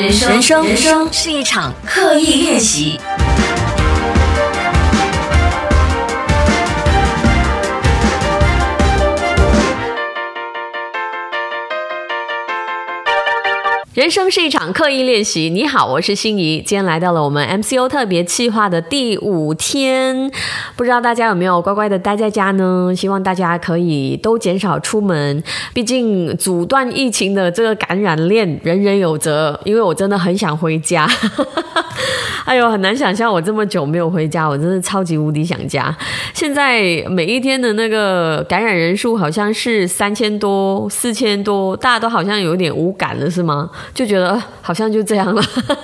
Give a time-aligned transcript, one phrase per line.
[0.00, 3.00] 人生，人生，是一场刻意练习。
[13.98, 15.50] 人生是一场刻意练习。
[15.50, 20.30] 你好，我是心怡，今天来到了我们 MCO 特别计划的第五天，
[20.76, 22.92] 不知道大家有没有乖乖的待在家呢？
[22.96, 25.42] 希望大家可以都减少出门，
[25.74, 29.60] 毕竟阻断疫情的这个感染链，人人有责。
[29.64, 31.04] 因为我真的很想回家。
[32.46, 35.94] 哎呦，很难想象我这么久没有回家，我真的超级无敌想家。
[36.32, 43.68] 现在每一天的那个感染人数好像是三千多、四千多，大家都好像有点无感了，是吗？
[43.94, 45.42] 就觉得好像就这样了。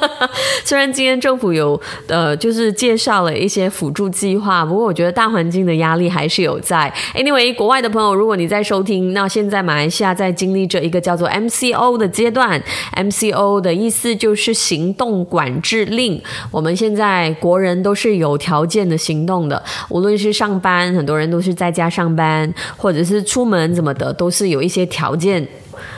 [0.65, 6.93] 虽然今天政府有呃，就是介绍了一些辅助计划，不过我觉得大环境的压力还是有在。
[7.15, 12.63] Anyway，国外的朋友，如果你在收听，那现在马来西亚在经历着一个叫做 MCO 的阶段。
[12.97, 16.23] MCO 的意思就是行动管制令。
[16.51, 25.47] 我们现在国人都是有条件的行动的，无论是上班，很多人都是在家上班，或者是出门怎么的，都是有一些条件。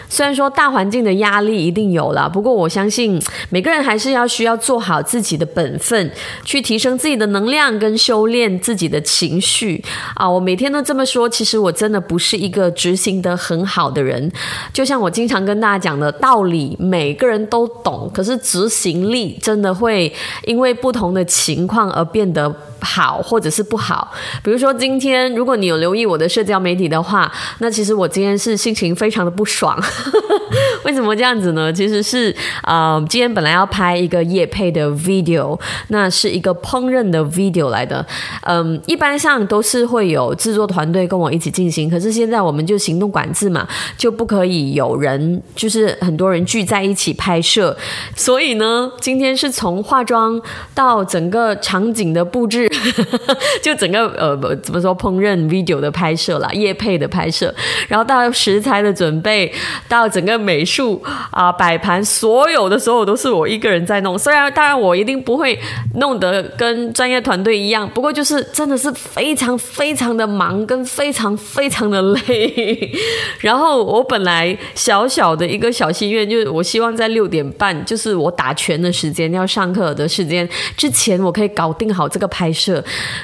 [0.09, 6.11] 虽然说大环境的压力一定有了，不过我相信每个人还是要需要做好自己的本分，
[6.45, 9.83] 去提升自己的能量跟修炼自己的情绪
[10.15, 10.29] 啊！
[10.29, 14.31] 我每天都这么说，其实我真的不是一个执行的很好的人。
[14.73, 20.13] 就像我经常跟大家讲的道理，每个人都懂，可是执行力真的会
[20.45, 22.49] 因为不同的情况而变得
[22.87, 24.13] 好或者是不好。
[24.43, 29.77] 比如说今天，如果你有留意我的社交媒体的话，那其实我今天是心情非常的不爽。
[30.85, 31.73] 为什么这样子呢？
[31.73, 38.07] 其实是啊，今天本来要拍一个夜配的 video，那是一个烹饪的 video 来的。
[38.43, 43.67] 嗯，一般上都是会有制作团队跟我一起进行，可是现在我们就行动管制嘛，
[43.99, 47.77] 就不可以有人，就是很多人聚在一起拍摄。
[48.15, 50.41] 所以呢，今天是从化妆
[50.73, 52.71] 到整个场景的布置，
[53.63, 57.55] 就整个呃怎么说烹饪 video 的拍摄啦，夜配的拍摄，
[57.89, 59.53] 然后到食材的准备。
[59.89, 64.19] 到整个美术啊摆盘，所有的所有都是我一个人在弄。
[64.19, 65.59] 虽然当然我一定不会
[65.95, 72.93] 弄得跟专业团队一样，不过就是真的是非常非常的忙，跟非常非常的累。
[73.41, 82.66] 然后我本来小小的一个小心愿，就是我希望在六点半，就是我打拳的时间，要上课的时间之前，我可以搞定好这个拍摄。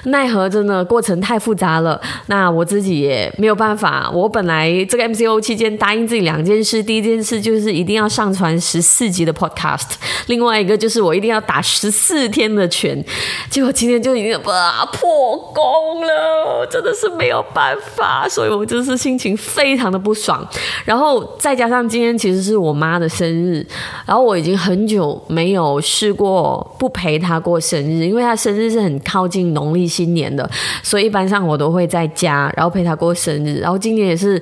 [0.05, 4.11] 奈何真的过程太复杂了，那我自己也没有办法。
[4.13, 6.43] 我本来这个 MCO 期间答应自己两。
[6.43, 9.93] 件事，第一件事就是一定要上传十四集的 Podcast，
[10.27, 13.01] 另外一个就是我一定要打十四天的拳，
[13.49, 20.45] 结果今天就已经哇破功了，真的是没有办法，所以我就是心情非常的不爽。
[20.85, 23.65] 然后再加上今天其实是我妈的生日，
[24.05, 30.51] 然后我已经很久没有试过不陪她过生日，因为她生日是很靠靠近农历新年的，
[30.83, 33.61] 所以一般上我都会在家，然后陪他过生日。
[33.61, 34.37] 然后今年也是，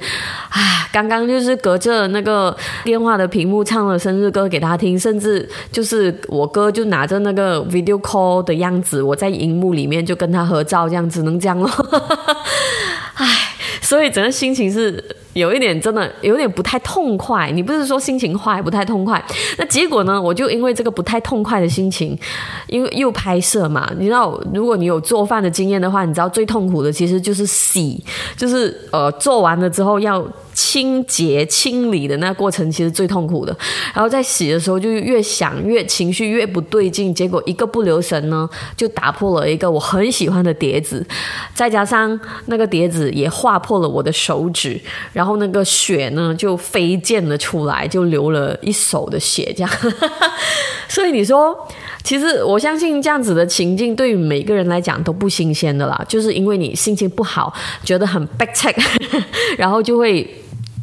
[0.48, 2.08] 啊，刚刚就是隔着。
[2.08, 11.70] 那个电话的屏幕唱了生日歌给他听，甚至就是我哥就拿着那个 video call 的样子，我在荧幕里面就跟他合照，这样只能这样了。
[13.14, 13.26] 唉，
[13.82, 17.50] 所以整个心情是有一点真的有点不太痛快。
[17.50, 19.22] 你不是说心情坏不太痛快？
[19.58, 20.20] 那结果呢？
[20.20, 22.18] 我就因为这个不太痛快的心情，
[22.68, 28.02] 因为又拍摄嘛，你知道，如果你有做饭的经验的话，你知道最痛苦的其实就是洗，
[28.36, 30.26] 就是呃做完了之后要。
[30.62, 33.56] 清洁清理的那过程其实最痛苦的，
[33.94, 41.04] 然后在洗的时候就越想越情绪越不对劲，结果一个不留神呢，就打破了一个我很喜欢的碟子，
[41.54, 44.78] 再加上那个碟子也划破了我的手指，
[45.14, 49.72] 然后那个血呢就飞溅了出来，就流了一手的血，这样。
[50.90, 51.56] 所以你说，
[52.04, 57.50] 其实我相信这样子的情境对于每个人来讲都不新鲜的啦，就是因为你心情不好，
[57.82, 58.76] 觉得很 back check，
[59.56, 60.28] 然后就会。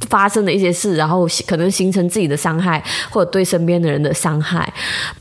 [0.10, 4.72] 发生的一些事，然后可能形成自己的伤害，或者对身边的人的伤害。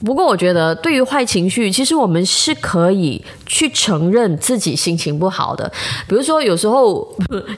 [0.05, 5.71] 不过，我觉得对于坏情绪，其实我们是可以去承认自己心情不好的。
[6.09, 7.07] 比如说，有时候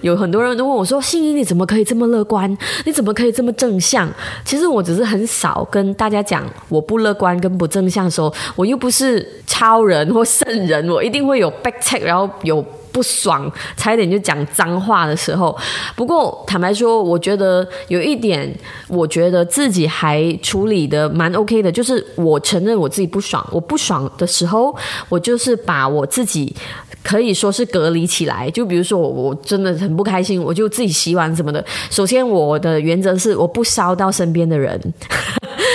[0.01, 2.57] 有很多人都问我说：“心怡，你怎么可以这么乐观？
[2.85, 4.09] 你怎么可以这么正向？”
[4.45, 12.65] 其实我只是很少跟大家讲我不乐观跟不正向的时候，我又不是超人或圣人，我一定会有 back check，然后有。
[12.93, 15.57] 不爽，差一点就讲脏话的时候。
[15.95, 18.53] 不过坦白说，我觉得有一点，
[18.89, 23.47] 我觉得自己还处理的蛮 OK 的，就是我承认我自己不爽。
[23.53, 24.75] 我不爽的时候，
[25.09, 26.55] 我就是把我自己
[27.03, 28.51] 可以说是隔离起来。
[28.51, 31.65] 就比如说，我我真的很不开心，我就自己洗碗什么的。
[31.91, 34.81] 首先，我的原则是我不烧到身边的人。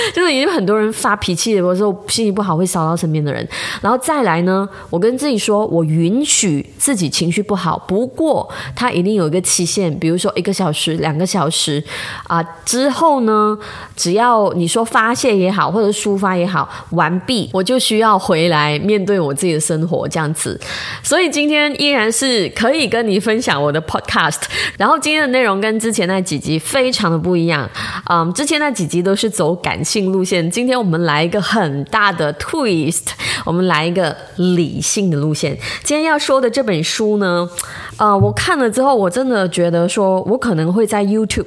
[0.14, 3.48] 就是已经很多人发脾气，有时候心情不好会烧到身边的人。
[3.82, 11.84] 然后再来呢，我跟自己说，我允许自己情绪不好，不过它一定有一个期限，比如说一个小时、两个小时
[12.28, 13.58] 啊之后呢，
[13.96, 20.60] 只要你说发泄也好，或者抒发也好，完毕，我就需要回来面对我自己的生活这样子。
[21.02, 24.42] 所以今天依然是可以跟你分享我的 podcast，
[24.78, 27.70] 然后今天的内容跟之前那几集非常的不一样。
[28.10, 33.10] 嗯，之前那几集都是走感性路线，今天我们来一个很大的 twist，
[33.46, 35.56] 我们来一个理性的路线。
[35.84, 37.48] 今天要说的这本书呢，
[37.98, 41.46] 啊，我看了之后，我真的觉得说我可能会在 YouTube。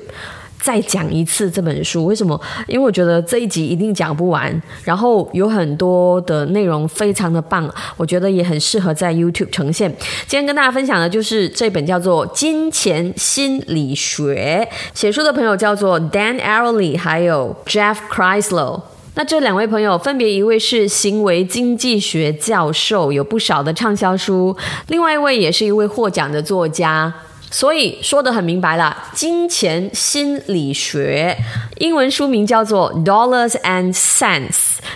[0.60, 2.40] 再讲一次这本书，为什么？
[2.66, 9.88] 因为我觉得这一集一定讲不完，然后有很多的内容非常的棒，我觉得也很适合在 YouTube 呈现。
[10.26, 18.82] 今天跟大家分享的就是这本叫做《金钱心理学》，写书的朋友叫做 Dan Ariely，还有 Jeff Chrysler。
[19.14, 24.54] 那这两位朋友分别一位是行为经济学教授，有不少的畅销书；
[24.88, 27.14] 另外一位也是一位获奖的作家。
[27.50, 31.36] 所以说的很明白了，金钱心理学，
[31.78, 34.50] 英文书名叫做《Dollars and Cents》。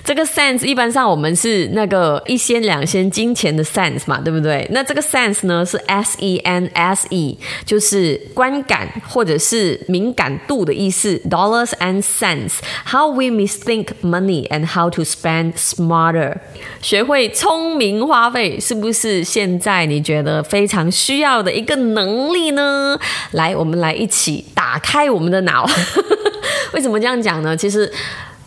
[0.05, 4.67] 这个 cents 一般上我们是那个一仙两仙金钱的 cents 嘛，对不对？
[4.70, 11.20] 那这个 cents 呢是 s e n s e，就是观感或者是敏感度的意思。
[11.29, 16.37] Dollars and cents，how we misthink money and how to spend smarter。
[16.81, 22.99] 学会聪明花费，是不是现在你觉得非常需要的一个能力呢？
[23.32, 25.69] 来，我们来一起打开我们的脑。
[26.73, 27.56] 为什么这样讲呢？
[27.56, 27.93] 其实。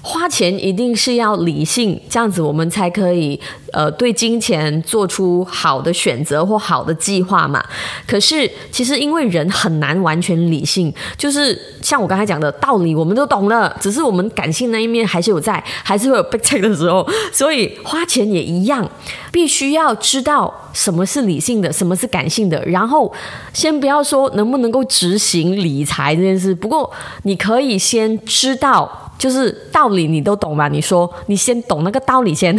[0.05, 3.39] 花钱一定是要理性，这样子我们才可以
[3.71, 7.63] 呃对金钱做出好的选择或好的计划嘛。
[8.05, 17.07] 可是其实因为人很难完全理性，就是像我刚才讲的道理我们都懂了，只是我们感性那一面还是有在，还是会有被拆的时候。
[17.31, 18.85] 所以花钱也一样，
[19.31, 22.61] 必须要知道什么是理性的，什么是感性的。
[22.65, 23.09] 然后
[23.53, 26.91] 先不要说能不能够执行理财这件事，不过
[27.21, 29.02] 你可以先知道。
[29.18, 30.68] 就是道理你都懂吧？
[30.68, 32.57] 你说你先懂那个道理先，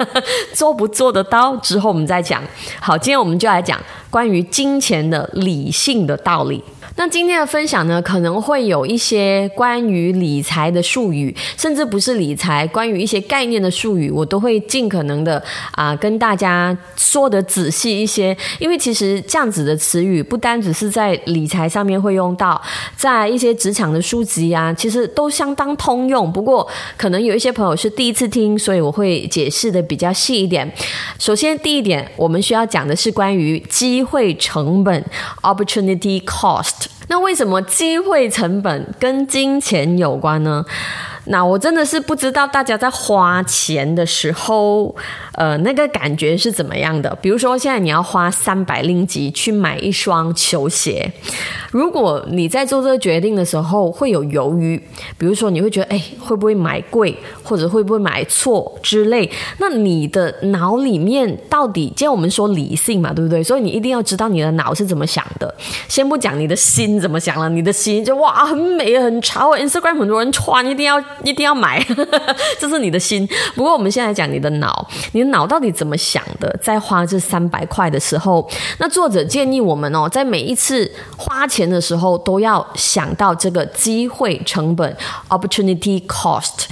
[0.54, 2.42] 做不做得到之后我们再讲。
[2.80, 6.62] 好，今天我们就来讲关于金钱的理性的道理。
[6.98, 18.34] 那今天的分享呢，可能会有一些关于理财的术语，甚至不是理财，关于一些概念的术语，我都会尽可能的啊跟大家说的仔细一些。
[18.58, 22.60] 因为其实这样子的词语，不单只是在理财上面会用到，
[22.96, 26.32] 在一些职场的书籍啊，其实都相当通用。
[26.32, 26.66] 不过
[26.96, 30.72] 可能有一些朋友是第一次听，所以我会解释的比较细一点。
[31.18, 35.04] 首先第一点，我们需要讲的是关于机会成本
[35.42, 36.85] （opportunity cost）。
[37.08, 40.64] 那为什么机会成本跟金钱有关呢？
[41.26, 44.94] 那我真的是不知道大家在花钱的时候，
[45.34, 47.12] 呃，那个感觉是怎么样的。
[47.20, 51.10] 比如说，现在你要花三百令吉去买一双球鞋，
[51.72, 54.80] 如果你在做这个决定的时候会有犹豫，
[55.18, 63.42] 比如说你会觉得，哎，会不会买贵，或者会不会买错之类，那你的脑里面到底，既然我们说理性嘛，对不对？
[63.42, 65.52] 所以你一定要知道你的脑是怎么想的。
[65.88, 71.02] 先不讲你的心怎么想了，你的心就哇，很美很潮，Instagram 很多人穿，一定要。
[71.24, 71.84] 一定要买，
[72.60, 73.28] 这是你的心。
[73.54, 76.54] 不过我们现在讲你的脑，你的脑到底怎么想的？
[76.62, 84.96] 在花这三百块的时候，那作者建议我们哦，在每一次花钱的时候，都要想到这个机会成本
[85.28, 86.66] （opportunity cost）。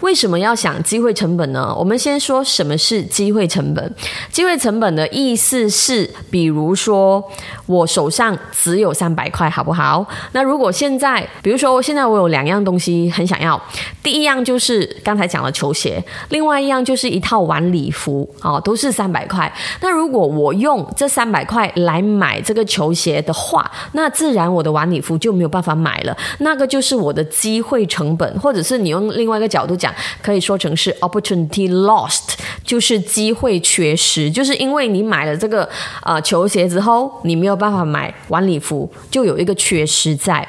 [0.00, 1.74] 为什么要想机会成本呢？
[1.76, 3.94] 我们先说什么是机会成本。
[4.32, 7.22] 机会成本的意思是，比如说
[7.66, 10.06] 我手上只有三百块，好不好？
[10.32, 13.60] 那如果现在，比如说现在我有两样东西很想要，
[14.02, 19.52] 第一样就是刚才讲的球鞋，另外一样就是一套晚礼服，哦，都是三百块。
[19.80, 29.89] 那如果我用这三百块来买这个球鞋的话，那自然我的晚礼服就没有办法买了，那个就是我的机会成本，或者是你用另外一个角度讲。
[30.22, 35.68] 可以说成是 opportunity lost，就是机会缺失，就是因为你买了这个
[36.02, 40.46] 呃球鞋之后，你没有办法买晚礼服，就有一个缺失在。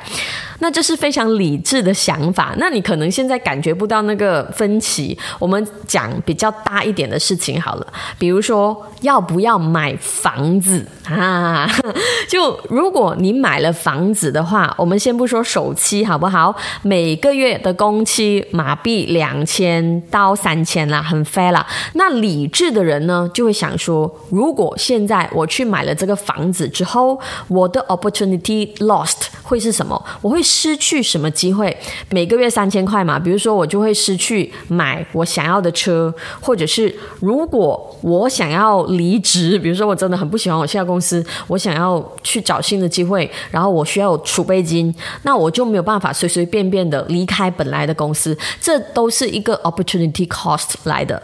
[0.61, 2.53] 那这是非常理智的想法。
[2.57, 5.17] 那你可能现在感觉不到那个分歧。
[5.39, 7.87] 我们讲比较大一点的事情好了，
[8.19, 11.67] 比如说要不要买房子啊？
[12.29, 16.55] 就如果你买了房子的话，我们先不说首期好不好？
[16.83, 21.65] 每个月的工期马币两千到三千啦，很 fair 啦。
[21.93, 29.99] 那理智的人呢，就会想说，如果现在我去买了这个房子之后，我的 opportunity lost 会是什么？
[30.21, 30.39] 我会。
[30.51, 31.75] 失去什么机会？
[32.09, 44.93] 每个月三千块嘛，比如说我就会失去买我想要的车，或者是如果我想要离职，比如说我真的很不喜欢我现在公司，我想要去找新的机会，然后我需要储备金，
[45.23, 51.21] 那我就没有办法随随便便的离开本来的公司，这都是一个 opportunity cost 来的。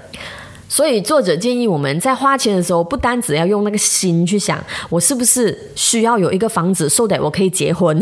[0.69, 7.97] 所以作者建议我们在花钱的时候，不单只要用那个心去想，我是不是需要有一个房子，so that 我可以结婚？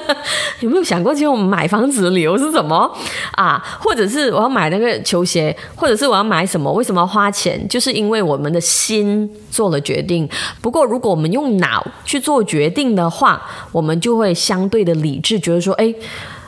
[0.60, 2.90] 有没有想过，其实我们买房子的理由是什么
[3.32, 3.62] 啊？
[3.80, 6.70] 或者是我要买那个球鞋，或者是我要买什么？
[6.72, 7.66] 为什么要花钱？
[7.66, 10.28] 就是因为我们的心做了决定。
[10.60, 13.42] 不过，如果我们用脑去做决定的话，
[13.72, 15.92] 我们就会相对的理智，觉得说，哎。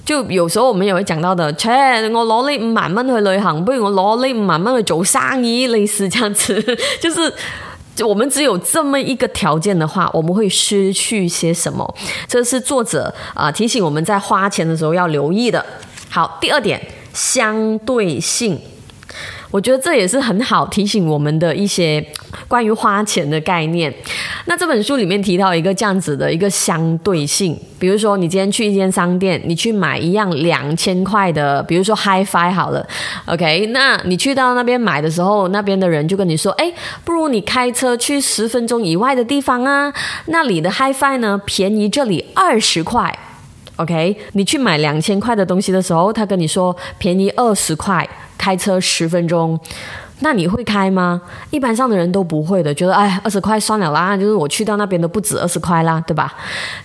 [0.04, 1.70] 就有时候我们也会讲到的，切，
[2.12, 6.62] 我攞呢五萬蚊去旅行，不如我攞呢五萬蚊去做生意，类似这样子。
[7.00, 7.32] 就是
[8.04, 11.94] 我们只有这么一个条件的话，我们会失去些什么？
[12.28, 15.64] 这是作者啊提醒我们在花钱的时候要留意的。
[16.10, 16.80] 好，第二点，
[17.12, 18.60] 相对性。
[19.54, 22.04] 我觉得这也是很好提醒我们的一些
[22.48, 23.94] 关于花钱的概念。
[24.46, 32.84] 那这本书里面提到一个这样子的一个相对性，比如说你今天去一间商店，你去买一样两千块的，比如说 HiFi 好了
[33.26, 36.72] ，OK，那你去到那边买的时候，那边的人就跟你说，哎，
[37.04, 39.94] 不如你开车去十分钟以外的地方啊，
[40.26, 43.16] 那里的 HiFi 呢便宜这里二十块
[43.76, 48.04] ，OK，你去买两千块的东西的时候，他跟你说便宜二十块。
[48.36, 49.58] 开车十分钟，
[50.20, 51.20] 那你会开吗？
[51.50, 56.32] 一般上的人都不会的，觉得哎，二十块算了啦，就是我去到那边都不止二十块啦，对吧？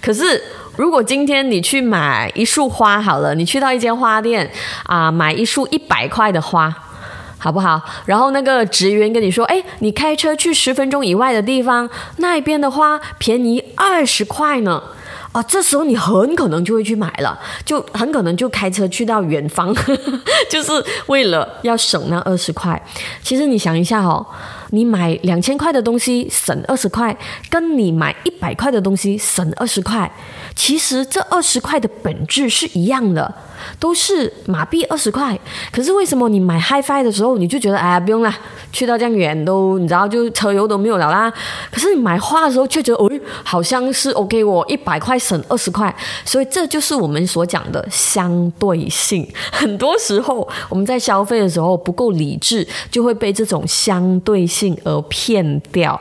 [0.01, 0.41] 可是
[0.75, 4.50] 如果今天你去买一束花好了，你去到一间花店
[4.84, 6.74] 啊，买一束一百块的花，
[7.38, 7.82] 好不好？
[8.06, 14.82] 然后那个职员跟你说，哎，你开车去十分钟以外的地方，那边的花便宜二十块呢。
[15.31, 19.74] 啊，这时候你很可能就会去买了，就很可能就开车去到远方，
[20.50, 20.71] 就是
[21.05, 22.81] 为了要省那二十块。
[23.21, 24.25] 其实你想一下哦，
[24.71, 27.15] 你买两千块的东西省二十块，
[27.50, 30.12] 跟你买一百块的东西省二十块，
[30.55, 33.31] 其实这二十块的本质是一样的。
[33.79, 35.39] 都是马币二十块，
[35.71, 38.33] 可是为什么你买 HiFi 的时候你就觉得哎呀不用了，
[38.71, 41.31] 去到这样远都你知道就车油都没有了啦。
[41.71, 43.09] 可是你买花的时候却觉得哦
[43.43, 45.93] 好像是 OK 我一百块省二十块，
[46.25, 49.27] 所以这就是我们所讲的相对性。
[49.51, 55.99] 很多时候我们在消费的时候不够理智，就会被这种相对性而骗掉。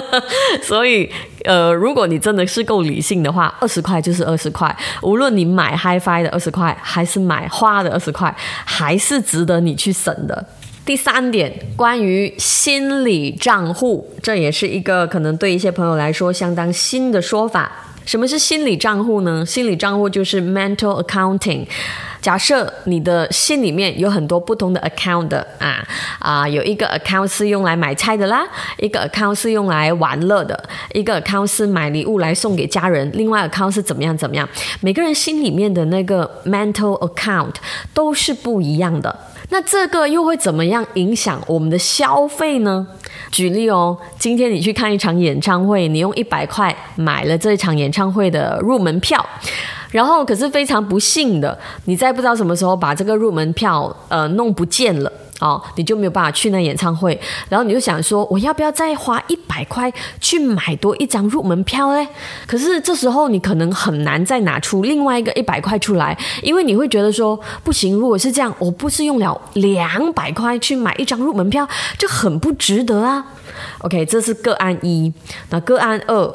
[0.62, 1.10] 所以。
[1.44, 10.46] 呃，如果你真的是够理性的话，二十块就是二十块，无论你买 HiFi 的二十块，还是买花的二十块，还是值得你去省的。
[10.84, 17.70] 第三点，关于心理账户，这也是一个可能对一些朋友来说相当新的说法。
[18.06, 19.44] 什么是心理账户呢？
[19.46, 21.64] 心理账户就是 mental accounting。
[22.20, 25.82] 假设你的心里面有很多不同的 account 的啊
[26.18, 28.46] 啊，有一个 account 是用来买菜的啦，
[28.78, 34.48] 一个 account 是用来玩乐的，一个 account 是买礼物来送给家人，另外 account 是怎么样怎么样？
[34.80, 37.54] 每个人心里面的那个 mental account
[37.94, 39.18] 都是不一样的。
[39.52, 42.86] 那这个又会怎么样影响我们的消费呢？
[43.32, 49.24] 举例哦，今天你去看一场演唱会，你用一百块买了这一场演唱会的入门票。
[49.90, 57.18] 然后，可是非常不幸的，你在不知道什么时候把这个入门票呃弄不见了哦，你就没有办法去那演唱会。
[57.48, 62.06] 然后你就想说，我要不要再花一百块去买多一张入门票嘞？
[62.46, 71.66] 可是这时候你可能很难再拿出另外一个一百块出来，因为你会觉得说，不行，如果是这样，我不是用了两百块去买一张入门票，
[71.98, 73.24] 就很不值得啊。
[73.78, 75.12] OK，这是个案一，
[75.48, 76.32] 那个案二。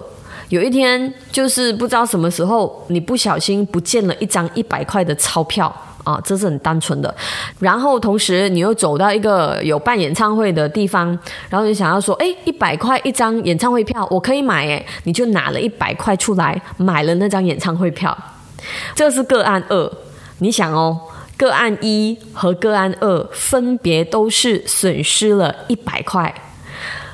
[0.49, 5.73] 有一天，就是不知道什么时候，你不小心不见了一张一百块的钞票
[6.03, 7.13] 啊，这是很单纯的。
[7.59, 11.07] 然后同时，你又走到一个有办演唱会的地方，
[11.49, 18.15] 然后你想要说，哎，一百块一张演唱会票，我可以买，哎，你就拿了一百块出来买了那张演唱会票。
[18.93, 19.91] 这是个案二，
[20.39, 20.99] 你想哦，
[21.35, 26.33] 个案一和个案二分别都是损失了一百块。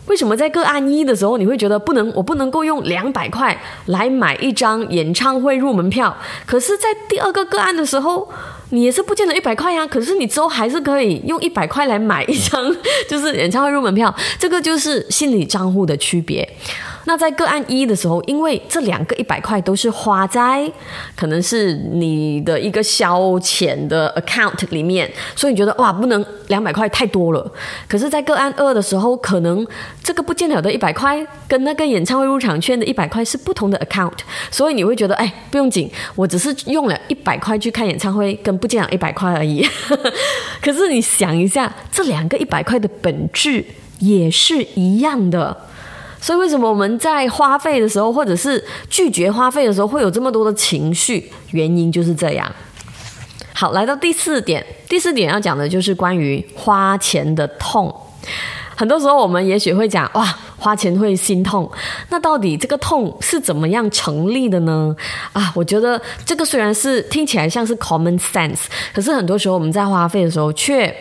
[0.08, 6.16] 为什么在个案一的时候，你会觉得不能，我不能够用两百块来买一张演唱会入门票？
[6.46, 8.28] 可是，在第二个个案的时候，
[8.72, 9.86] 你也是不见了一百块呀。
[9.86, 12.76] 可是你之后还是可以用一百块来买一张，
[13.08, 14.14] 就是演唱会入门票。
[14.38, 16.48] 这个就是心理账户的区别。
[17.06, 20.72] 那在个案一的时候，因为这两个一百块都是花在
[21.16, 27.52] 可能是你的一个消遣的 account 里面，所以你觉得哇，不能两百块太多了。
[27.88, 29.66] 可是，在个案二的时候，可能
[30.04, 34.20] 这个不见了的一百块跟那个演唱会入场券的一百块是不同的 account，
[34.52, 39.68] 所以你会觉得哎，不用紧，我只是用了一百块去看演唱会，跟不见了一百块而已。
[40.62, 43.66] 可是你想一下，这两个一百块的本质
[44.00, 45.66] 也是一样的。
[46.22, 51.32] 所以，为什么我们在花费的时候，或者是拒绝花费的时候，会有这么多的情绪？
[51.50, 52.50] 原因就是这样。
[53.54, 57.94] 好，来到第四点，第四点要讲的就是关于花钱的痛。
[58.76, 60.24] 很多时候，我们也许会讲，哇，
[60.58, 61.70] 花钱会心痛。
[62.10, 64.96] 那到底这个痛是怎么样成立的呢？
[65.34, 68.62] 啊，我觉得这个虽然是听起来像是 common sense，
[68.94, 70.96] 可是很多时候我们在花费的时候却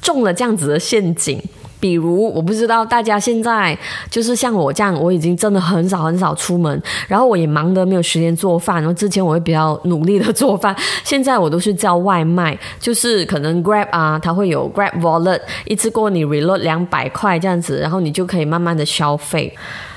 [0.00, 1.42] 中了这样子的陷阱。
[1.86, 3.78] 比如，我不知道大家现在
[4.10, 8.78] 就是像我这样，我已经真的很少很少出门，然后我也忙得没有时间做饭。
[8.78, 10.74] 然后之前我会比较努力的做饭，
[11.04, 19.54] 现在我都是叫外卖，就是 可能 Grab 啊，它会有 Grab Wallet，一次过你 reload 两百块这样子，然后你就可以慢慢的消费。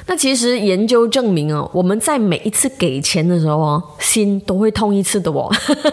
[0.10, 5.48] 那其实研究证明哦，我们在每一次给钱的时候哦，心都会痛一次的哦。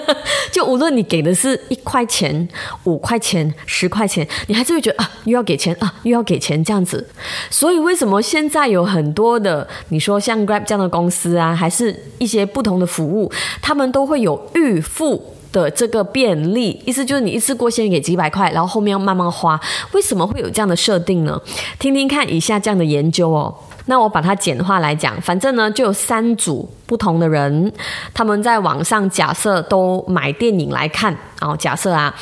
[0.50, 2.49] 就无论你给的是一块钱、
[2.85, 7.06] 五块钱、十块钱，你还是会觉得啊，又要给钱啊，又要给钱这样子。
[7.50, 13.30] 所以为什么现在有很多的，你说像 Grab 这样的公司啊，还是一些不同的服务，
[13.61, 19.59] 他们都会有预付的这个便利，意思就是你一次过先给几百块，然后后面要慢慢花。
[19.93, 21.41] 为什么会有这样的设定呢？
[21.79, 23.55] 听听看以下这样的研究哦。
[23.87, 27.73] 那我把它简化来讲，反正呢就有三组不同的人，
[28.13, 31.57] 他们在网上假设都买电影来看哦。
[31.59, 32.15] 假设啊，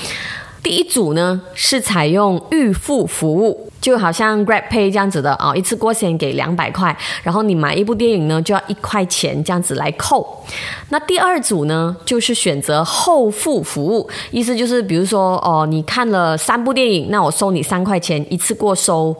[0.64, 10.42] 第一组呢是采用预付服务，就好像 Grab Pay 这样子的啊，一次过先给两百块，然后你买一部电影呢就要一块钱这样子来扣。
[10.88, 19.14] 那第二组呢就是选择后付服务，意思就是比如说哦，你看了三部电影，那我收你三块钱，一次过收。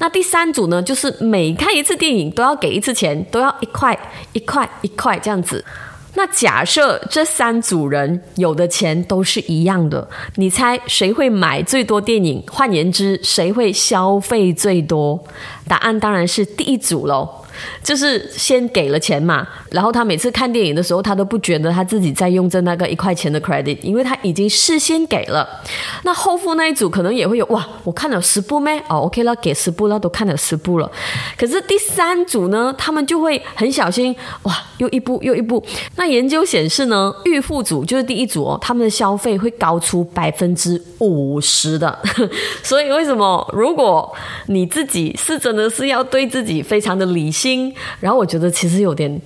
[0.00, 3.98] 那第三组呢，就是每看一次电影都要给一次钱，都要一块
[4.34, 5.64] 一块一块这样子。
[6.18, 12.42] 那假设这三组人有的钱都是一样的，你猜谁会买最多电影？
[12.50, 15.22] 换言之，谁会消费最多？
[15.68, 17.37] 答案当然是第一组喽。
[17.82, 25.48] 就是先给了钱嘛，然后他每次看电影的时候，他都不觉得他自己在用这那个一块钱的 credit，因为他已经事先给了。
[26.04, 28.78] 那后付那一组可能也会有哇，我看了十部咩？
[28.88, 30.90] 哦，OK 了，给十部了，都看了十部了。
[31.36, 35.64] 可是第三组呢，他们就会很小心，哇，又一部又一部。
[35.96, 41.98] 那研究显示呢，预付组就是第一组哦，他们的消费会高出百分之五十的。
[42.62, 44.14] 所以为什么如果
[44.46, 47.47] 你自己是真的是要对自己非常的理性？
[48.00, 49.20] 然后我觉得其实有点，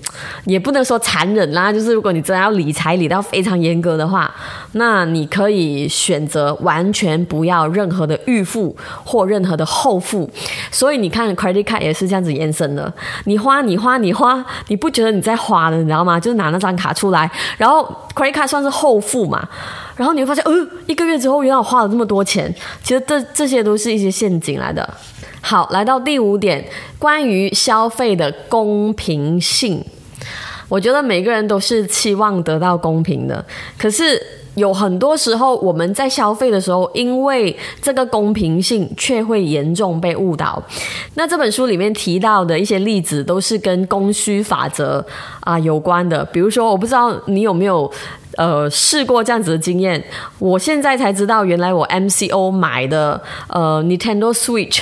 [0.45, 1.73] 也不能说残忍啦。
[1.73, 4.33] 就是如果你真的要理财理到非常严格的话，
[4.73, 10.29] 那你可以选择完全不要任何的预付或任何的后付。
[10.71, 12.93] 所以你看，credit card 也是这样子延伸的。
[13.25, 16.19] 你花，你花，你花，你不觉得你在花了，你知道吗？
[16.19, 17.83] 就是拿那张卡出来，然后
[18.15, 19.49] credit card 算是后付嘛。
[19.97, 20.53] 然后你会发现，呃，
[20.87, 22.53] 一个月之后原来我花了这么多钱。
[22.83, 24.89] 其实这这些都是一些陷阱来的。
[25.45, 26.65] 好，来到第五点，
[26.99, 29.85] 关于消费的公平性。
[30.69, 33.45] 我觉得每个人都是期望得到公平的，
[33.77, 34.19] 可是
[34.55, 40.63] 有很多时候我们在消费的时候，因为这个公平性，却会严重被误导。
[41.15, 45.05] 那这本书里面提到的一些例子，都是跟供需法则
[45.41, 46.25] 啊有关的。
[46.27, 47.91] 比如说，我不知道你有没有。
[48.39, 50.03] 呃，试过这样子的经验，
[50.39, 54.81] 我现在才知道，原来我 MCO 买的呃 Nintendo Switch，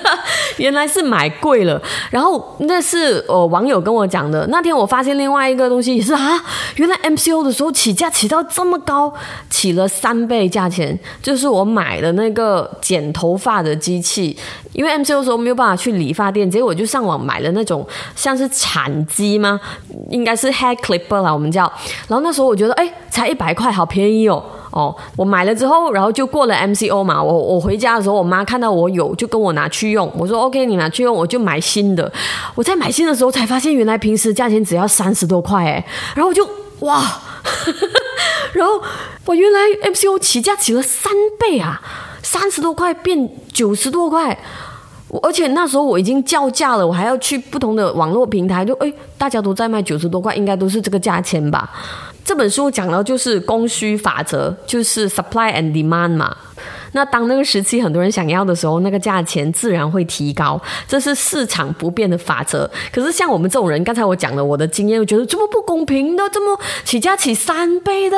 [0.58, 1.80] 原来是买贵了。
[2.10, 4.46] 然后那是呃网友跟我讲的。
[4.48, 6.42] 那天我发现另外一个东西也是啊，
[6.76, 9.14] 原来 MCO 的时候起价起到这么高，
[9.48, 10.98] 起了三倍价钱。
[11.22, 14.36] 就是我买的那个剪头发的机器，
[14.74, 19.58] 因为 MCO 的时候没有办法去理发店，结果我就上网买了那种像是铲机吗？
[20.10, 21.62] 应该是 hair clipper 啦，我们叫。
[22.06, 22.81] 然后那时候我觉得。
[23.10, 24.42] 才一百块，好便宜哦！
[24.70, 27.22] 哦，我买了之后，然后就过了 MCO 嘛。
[27.22, 30.10] 我我回家的时候，我妈看到我有，就跟我拿去用。
[30.16, 32.10] 我说 OK，你拿去用，我就买新的。
[32.54, 35.84] 我在买新的时候才发现，原来平时价钱只要三十多块哎。
[36.14, 36.48] 然后我就
[36.80, 37.02] 哇，
[38.54, 38.80] 然后
[39.26, 41.82] 我原来 MCO 起价起了三倍啊，
[42.22, 44.38] 三十多块变九十多块。
[45.22, 51.70] 而且那时候我已经叫价了，我还要去不同的网络平台，就哎，大家都在卖九十多块，应该都是这个价钱吧。
[52.24, 56.36] 这本书讲的就是供需法则，就是 supply and demand 嘛。
[56.92, 62.70] 那当那个时期很多人想要的时候，那个价钱自然会提高，这是市场不变的法则。
[62.92, 68.16] 可是像我们这种人，刚才我讲了我的经验，我觉得这么不公平的，这么起价起三倍的，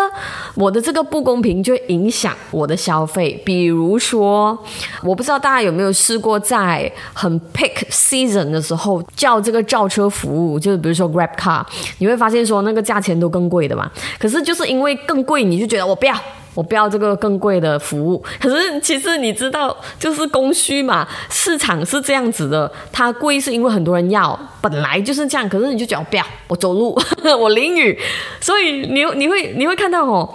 [0.55, 3.41] 我的这个不公平就影响我的消费。
[3.45, 4.59] 比如说，
[5.03, 11.65] 我不知道大家有没有试过在很 peak season 的时候叫这个轿车服务，就是比如说 Grab Car，
[11.99, 13.91] 你会发现说那个价钱都更贵的嘛。
[14.19, 16.15] 可是就是因为更贵，你就觉得我不要。
[16.55, 25.49] 我不要这个更贵的服务，可是其实你知道，就是供需嘛，市场是这样子的，它贵是因为很多人要，本来就是这样。
[25.49, 26.97] 可是你就讲不要，我走路，
[27.39, 27.99] 我淋雨，
[28.41, 30.33] 所以你你会你会看到哦。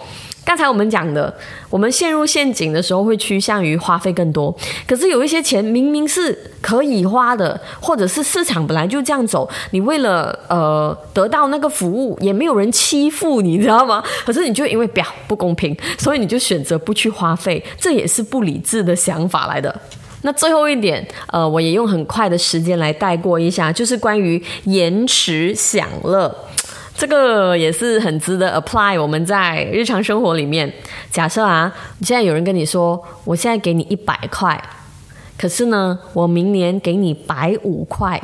[0.50, 1.32] 刚才我们讲的，
[1.70, 4.52] 我们陷入陷阱的时候会趋向于花费更多。
[4.88, 14.04] 可是有一些钱明明是可以花的，或者是市场本来就这样走，你为了呃得到那个服务，也没有人欺负你，知道吗？
[14.26, 19.80] 可是你就因为表不公平，所以你就选择不去花费，这也是不理智的想法来的。
[20.24, 26.36] 那最后一点，呃，我也用很快的时间来带过一下，就是关于延迟享乐。
[27.00, 29.02] 这个也是很值得 apply。
[29.02, 30.70] 我们在日常生活里面，
[31.10, 34.62] 假设啊，现在有人跟你说，我现在给你一百块，
[35.38, 38.22] 可是呢，我明年给你百五块，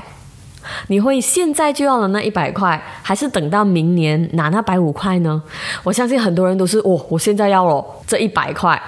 [0.87, 5.41] 你会现在就要了那一百块，还是等到明年拿那百五块呢？
[5.83, 8.79] 我相信很多人都是，哦，我现在要了这一百块。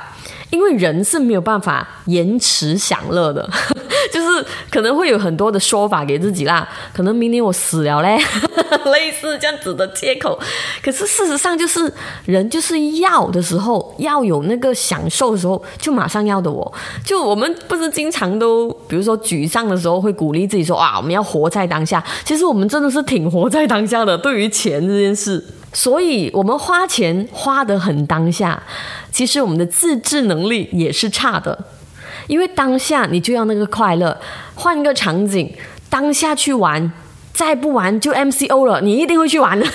[0.49, 3.47] 因为人是没有办法延迟享乐的，
[4.11, 8.17] 就是可能会有很多的说法给自己啦，可能明年我死了嘞，
[8.91, 10.39] 类似这样子的借口。
[10.81, 11.91] 可是事实上就是
[12.25, 16.49] 人就是要的时候，要有那个享受的时候，就马上要的。
[16.49, 22.03] 我就我们不是经常都，比如说沮丧的时候会鼓励自己说啊，我们要活在当下。
[22.23, 25.43] 其实我们真的是挺活在当下的，对于钱这件事。
[25.73, 28.63] 所以，我们花钱花得很当下，
[29.17, 31.57] 其实我们的自制能力也是差的。
[32.27, 34.15] 因为当下你就要那个快乐，
[34.53, 35.51] 换一个场景，
[35.89, 36.91] 当下去玩，
[37.33, 39.65] 再不玩就 MCO 了，你一定会去玩的。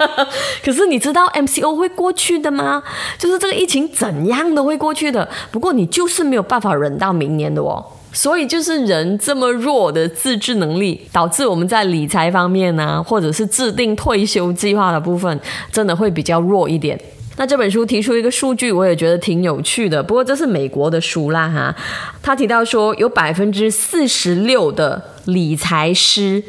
[0.62, 2.82] 可是你知道 MCO 会过去的吗？
[3.16, 5.26] 就是这个疫情怎样都会过去的。
[5.50, 7.82] 不过你就是没有办法忍到明年的哦。
[8.12, 15.40] 所以就是人这么弱的自制能力，导致我们在理财方面呢，或者是制定退休计划的部分，
[15.72, 17.00] 真的会比较弱一点。
[17.36, 20.02] 那这本书提出一个数据，我也觉得挺有趣的。
[20.02, 21.74] 不过这是美国的书啦哈，
[22.22, 26.42] 他提到说有百分之四十六的理财师。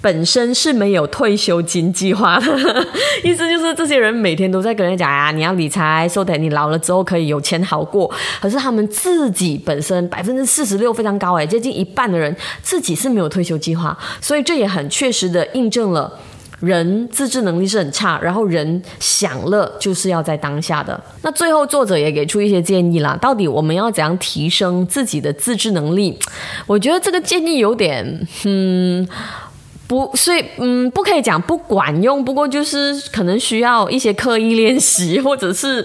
[0.00, 2.86] 本身是没有退休金计划的，
[3.24, 8.08] 意思就是这些人每天都在跟人讲啊，你要理财，说等你老了之后可以有钱好过。
[8.40, 16.08] 可是他们自己本身百分之四十六非常高哎，接近一半的人自己是没有退休计划，所以这也很确实的印证了
[16.60, 21.00] 人自制能力是很差，然后人享乐就是要在当下的。
[21.22, 26.18] 那最后作者也给出一些建议啦，到底我们要怎样提升自己的自制能力？
[26.66, 29.08] 我觉得这个建议有点嗯。
[29.88, 35.84] 不，所以嗯，不可以讲不管用，不过就是可能需要一些刻意练习， 或者是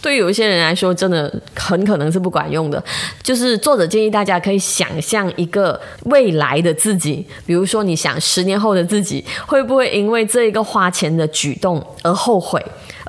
[0.00, 2.82] 对有一些人来说，真的很可能是不管用的。
[3.22, 12.58] 就是作者建议大家可以想象一个未来的自己，比如说你想十年后的自己会不会因为这一个花钱的举动而后悔，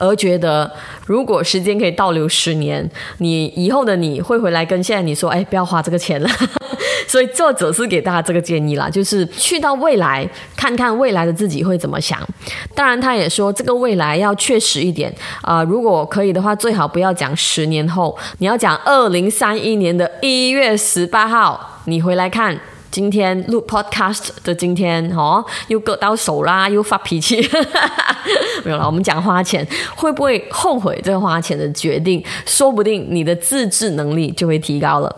[0.03, 0.69] 而觉得
[1.05, 2.89] 如果时间可以倒流十年，
[3.19, 6.29] 你以后的你会回来跟现在你说，哎，不要花这个钱了。
[7.07, 12.19] 所以作者是给大家这个建议啦，就是去到未来看看未来的自己会怎么想。
[12.75, 22.59] 当然，他也说这个未来要确实一点啊，如果可以的话，最好不要讲十年后，你要讲二零三一年的一月十八号，你回来看
[22.93, 27.41] 今天录 podcast 的今天哦，又割到手啦，又发脾气，
[28.63, 28.85] 没有了。
[28.85, 32.23] 我们讲花钱会不会后悔这个花钱的决定？
[32.45, 35.15] 说不定你的自制能力就会提高了。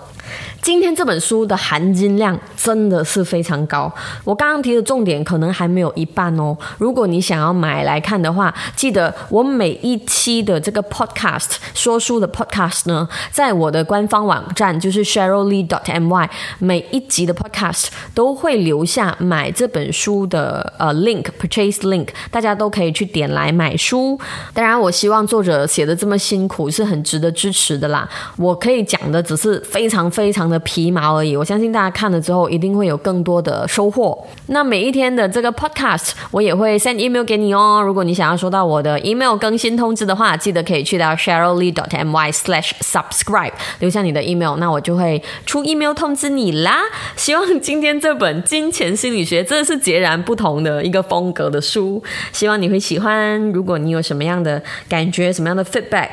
[0.62, 6.58] 今天这本书的含金量真的是非常高，我刚刚提的重点可能还没有一半哦。
[6.80, 24.20] 如果你想要买来看的话，记得我每一期的这个 podcast 说书的 podcast 呢，在我的官方网站就是 sheryllee dot my，每一集的 podcast 都会留下买这本书的呃 link purchase link，大家都可以去点来买书。
[24.56, 28.10] 当然，我希望作者写的这么辛苦是很值得支持的啦。
[28.38, 30.10] 我可以讲的只是非常。
[30.16, 31.36] 非常的皮毛而已。
[31.36, 34.26] 我相信大家看了之后，一定会有更多的收获。
[34.48, 37.84] 那每一天的这个 podcast，我也会 send email 给你哦。
[37.86, 46.80] 如果你想要收到我的 email 更新通知的话，记得可以去到 sheryllee dot my slash subscribe 留下你的 email，那我就会出 email 通知你啦。
[47.18, 52.02] 希望今天这本《金钱心理学》真的是截然不同的一个风格的书，
[52.32, 53.42] 希望你会喜欢。
[53.52, 56.10] 如果你有什么样的感觉，什么样的 feedback，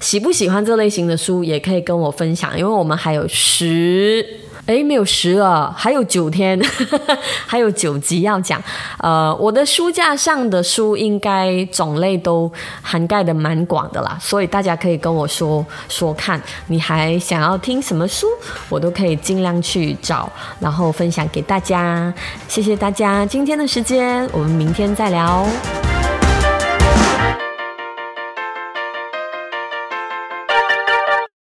[0.00, 4.40] 喜不喜欢这类型的书，也可以跟我分享，因为我们还有十。
[4.66, 6.58] 哎，没有十了，还有九天，
[7.46, 8.58] 还有九集要讲。
[8.96, 18.26] 呃，我的书架上的书应该种类都涵盖的蛮广的啦，所以大家可以跟我说说看，你还想要听什么书，
[18.70, 22.10] 我都可以尽量去找，然后分享给大家。
[22.48, 25.46] 谢谢大家今天的时间，我们明天再聊。